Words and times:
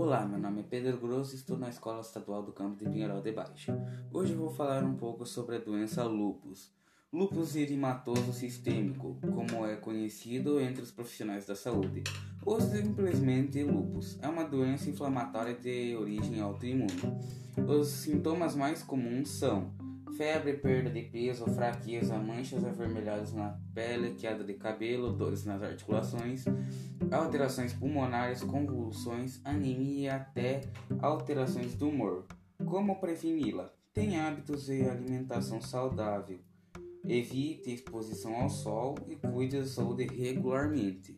Olá, 0.00 0.24
meu 0.24 0.38
nome 0.38 0.60
é 0.60 0.62
Pedro 0.62 0.96
Grosso 0.96 1.34
e 1.34 1.34
estou 1.34 1.58
na 1.58 1.68
Escola 1.68 2.02
Estadual 2.02 2.40
do 2.40 2.52
Campo 2.52 2.76
de 2.76 2.88
Pinheiral 2.88 3.20
de 3.20 3.32
Baixo. 3.32 3.72
Hoje 4.12 4.32
vou 4.32 4.48
falar 4.48 4.84
um 4.84 4.94
pouco 4.94 5.26
sobre 5.26 5.56
a 5.56 5.58
doença 5.58 6.04
lupus. 6.04 6.70
Lupus 7.12 7.56
erimatoso 7.56 8.32
sistêmico, 8.32 9.18
como 9.20 9.66
é 9.66 9.74
conhecido 9.74 10.60
entre 10.60 10.82
os 10.82 10.92
profissionais 10.92 11.46
da 11.46 11.56
saúde, 11.56 12.04
ou 12.46 12.60
simplesmente 12.60 13.60
lupus, 13.64 14.16
é 14.22 14.28
uma 14.28 14.44
doença 14.44 14.88
inflamatória 14.88 15.54
de 15.54 15.96
origem 15.96 16.40
autoimune. 16.40 17.02
Os 17.68 17.88
sintomas 17.88 18.54
mais 18.54 18.84
comuns 18.84 19.28
são 19.30 19.72
febre, 20.18 20.54
perda 20.54 20.90
de 20.90 21.02
peso, 21.02 21.46
fraqueza, 21.46 22.18
manchas 22.18 22.64
avermelhadas 22.64 23.32
na 23.32 23.56
pele, 23.72 24.14
queda 24.14 24.42
de 24.42 24.54
cabelo, 24.54 25.12
dores 25.12 25.44
nas 25.44 25.62
articulações, 25.62 26.44
alterações 27.12 27.72
pulmonares, 27.72 28.42
convulsões, 28.42 29.40
anemia 29.44 30.00
e 30.00 30.08
até 30.08 30.62
alterações 31.00 31.76
do 31.76 31.88
humor. 31.88 32.26
Como 32.66 32.98
preveni-la? 33.00 33.70
Tenha 33.94 34.26
hábitos 34.26 34.66
de 34.66 34.82
alimentação 34.82 35.60
saudável. 35.60 36.40
Evite 37.06 37.72
exposição 37.72 38.34
ao 38.34 38.50
sol 38.50 38.96
e 39.06 39.14
cuide 39.14 39.60
da 39.60 39.66
saúde 39.66 40.04
regularmente. 40.04 41.14